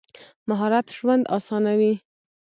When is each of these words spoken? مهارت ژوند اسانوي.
مهارت 0.49 0.87
ژوند 0.97 1.23
اسانوي. 1.37 1.93